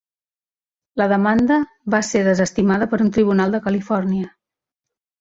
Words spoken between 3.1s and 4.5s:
tribunal de Califòrnia.